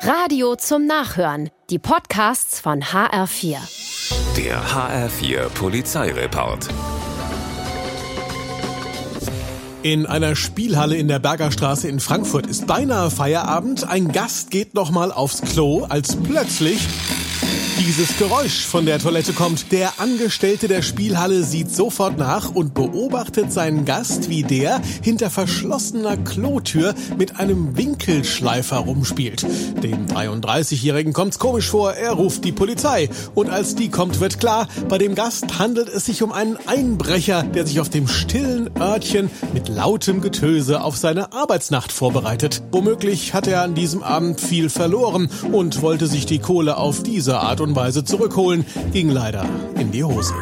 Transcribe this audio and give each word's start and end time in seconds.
Radio 0.00 0.56
zum 0.56 0.86
Nachhören. 0.86 1.50
Die 1.70 1.78
Podcasts 1.78 2.60
von 2.60 2.82
HR4. 2.82 3.56
Der 4.36 4.62
HR4 4.62 5.48
Polizeireport. 5.48 6.68
In 9.82 10.06
einer 10.06 10.36
Spielhalle 10.36 10.96
in 10.96 11.08
der 11.08 11.18
Bergerstraße 11.18 11.88
in 11.88 12.00
Frankfurt 12.00 12.46
ist 12.46 12.66
beinahe 12.66 13.10
Feierabend. 13.10 13.88
Ein 13.88 14.12
Gast 14.12 14.50
geht 14.50 14.74
noch 14.74 14.90
mal 14.90 15.10
aufs 15.10 15.40
Klo, 15.40 15.84
als 15.88 16.16
plötzlich 16.16 16.86
dieses 17.86 18.16
Geräusch 18.18 18.64
von 18.64 18.84
der 18.84 18.98
Toilette 18.98 19.32
kommt. 19.32 19.70
Der 19.70 20.00
Angestellte 20.00 20.66
der 20.66 20.82
Spielhalle 20.82 21.44
sieht 21.44 21.74
sofort 21.74 22.18
nach 22.18 22.50
und 22.50 22.74
beobachtet 22.74 23.52
seinen 23.52 23.84
Gast, 23.84 24.28
wie 24.28 24.42
der 24.42 24.80
hinter 25.02 25.30
verschlossener 25.30 26.16
Klotür 26.16 26.94
mit 27.16 27.38
einem 27.38 27.76
Winkelschleifer 27.76 28.78
rumspielt. 28.78 29.46
Dem 29.82 30.06
33-Jährigen 30.06 31.12
kommt's 31.12 31.38
komisch 31.38 31.68
vor, 31.68 31.92
er 31.92 32.12
ruft 32.12 32.44
die 32.44 32.52
Polizei. 32.52 33.08
Und 33.34 33.50
als 33.50 33.74
die 33.76 33.88
kommt, 33.88 34.20
wird 34.20 34.40
klar, 34.40 34.68
bei 34.88 34.98
dem 34.98 35.14
Gast 35.14 35.58
handelt 35.58 35.88
es 35.88 36.06
sich 36.06 36.22
um 36.22 36.32
einen 36.32 36.58
Einbrecher, 36.66 37.42
der 37.42 37.66
sich 37.66 37.80
auf 37.80 37.88
dem 37.88 38.08
stillen 38.08 38.70
Örtchen 38.80 39.30
mit 39.54 39.68
lautem 39.68 40.20
Getöse 40.20 40.82
auf 40.82 40.96
seine 40.96 41.32
Arbeitsnacht 41.32 41.92
vorbereitet. 41.92 42.62
Womöglich 42.72 43.32
hat 43.32 43.46
er 43.46 43.62
an 43.62 43.74
diesem 43.74 44.02
Abend 44.02 44.40
viel 44.40 44.70
verloren 44.70 45.30
und 45.52 45.82
wollte 45.82 46.06
sich 46.06 46.26
die 46.26 46.40
Kohle 46.40 46.76
auf 46.76 47.02
diese 47.02 47.25
Art 47.34 47.60
und 47.60 47.74
Weise 47.74 48.04
zurückholen, 48.04 48.64
ging 48.92 49.10
leider 49.10 49.44
in 49.78 49.90
die 49.90 50.04
Hose. 50.04 50.34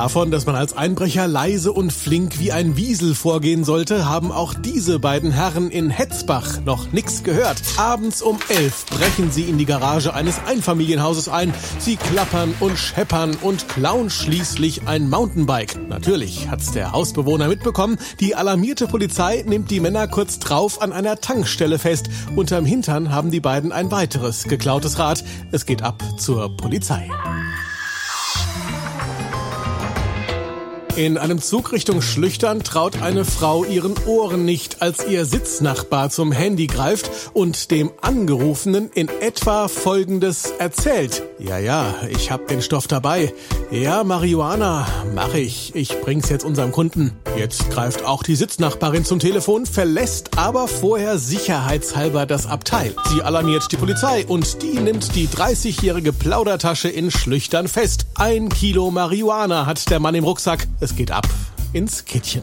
Davon, 0.00 0.30
dass 0.30 0.46
man 0.46 0.54
als 0.54 0.74
Einbrecher 0.74 1.28
leise 1.28 1.74
und 1.74 1.92
flink 1.92 2.38
wie 2.38 2.52
ein 2.52 2.74
Wiesel 2.74 3.14
vorgehen 3.14 3.64
sollte, 3.64 4.08
haben 4.08 4.32
auch 4.32 4.54
diese 4.54 4.98
beiden 4.98 5.30
Herren 5.30 5.70
in 5.70 5.90
Hetzbach 5.90 6.62
noch 6.64 6.90
nix 6.90 7.22
gehört. 7.22 7.60
Abends 7.76 8.22
um 8.22 8.38
elf 8.48 8.86
brechen 8.86 9.30
sie 9.30 9.42
in 9.42 9.58
die 9.58 9.66
Garage 9.66 10.14
eines 10.14 10.40
Einfamilienhauses 10.46 11.28
ein. 11.28 11.52
Sie 11.78 11.96
klappern 11.96 12.54
und 12.60 12.78
scheppern 12.78 13.36
und 13.42 13.68
klauen 13.68 14.08
schließlich 14.08 14.88
ein 14.88 15.10
Mountainbike. 15.10 15.86
Natürlich 15.90 16.48
hat's 16.48 16.72
der 16.72 16.92
Hausbewohner 16.92 17.48
mitbekommen. 17.48 17.98
Die 18.20 18.34
alarmierte 18.34 18.86
Polizei 18.86 19.44
nimmt 19.46 19.70
die 19.70 19.80
Männer 19.80 20.08
kurz 20.08 20.38
drauf 20.38 20.80
an 20.80 20.94
einer 20.94 21.20
Tankstelle 21.20 21.78
fest. 21.78 22.08
Unterm 22.34 22.64
Hintern 22.64 23.12
haben 23.12 23.30
die 23.30 23.40
beiden 23.40 23.70
ein 23.70 23.90
weiteres 23.90 24.44
geklautes 24.44 24.98
Rad. 24.98 25.22
Es 25.52 25.66
geht 25.66 25.82
ab 25.82 26.02
zur 26.16 26.56
Polizei. 26.56 27.06
In 30.96 31.18
einem 31.18 31.40
Zug 31.40 31.72
Richtung 31.72 32.02
Schlüchtern 32.02 32.62
traut 32.62 33.00
eine 33.00 33.24
Frau 33.24 33.64
ihren 33.64 33.94
Ohren 34.06 34.44
nicht, 34.44 34.82
als 34.82 35.06
ihr 35.06 35.24
Sitznachbar 35.24 36.10
zum 36.10 36.32
Handy 36.32 36.66
greift 36.66 37.10
und 37.32 37.70
dem 37.70 37.90
Angerufenen 38.00 38.90
in 38.92 39.08
etwa 39.08 39.68
Folgendes 39.68 40.52
erzählt. 40.58 41.22
Ja, 41.38 41.58
ja, 41.58 41.94
ich 42.10 42.30
hab 42.30 42.48
den 42.48 42.60
Stoff 42.60 42.86
dabei. 42.86 43.32
Ja, 43.70 44.04
Marihuana, 44.04 44.86
mach 45.14 45.32
ich. 45.34 45.74
Ich 45.74 46.00
bring's 46.00 46.28
jetzt 46.28 46.44
unserem 46.44 46.72
Kunden. 46.72 47.12
Jetzt 47.38 47.70
greift 47.70 48.04
auch 48.04 48.22
die 48.22 48.34
Sitznachbarin 48.34 49.04
zum 49.04 49.20
Telefon, 49.20 49.64
verlässt 49.64 50.36
aber 50.36 50.66
vorher 50.68 51.18
sicherheitshalber 51.18 52.26
das 52.26 52.46
Abteil. 52.46 52.94
Sie 53.10 53.22
alarmiert 53.22 53.70
die 53.70 53.76
Polizei 53.76 54.26
und 54.26 54.62
die 54.62 54.78
nimmt 54.78 55.14
die 55.14 55.28
30-jährige 55.28 56.12
Plaudertasche 56.12 56.88
in 56.88 57.10
Schlüchtern 57.10 57.68
fest. 57.68 58.06
Ein 58.16 58.48
Kilo 58.48 58.90
Marihuana 58.90 59.66
hat 59.66 59.88
der 59.88 60.00
Mann 60.00 60.16
im 60.16 60.24
Rucksack. 60.24 60.66
Es 60.82 60.96
geht 60.96 61.10
ab 61.10 61.28
ins 61.74 62.06
Kittchen. 62.06 62.42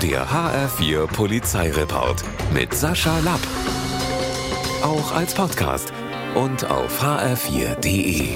Der 0.00 0.26
HR4 0.26 1.06
Polizeireport 1.06 2.24
mit 2.54 2.72
Sascha 2.72 3.18
Lapp. 3.18 3.40
Auch 4.82 5.12
als 5.14 5.34
Podcast 5.34 5.92
und 6.34 6.64
auf 6.70 7.02
hr4.de. 7.02 8.30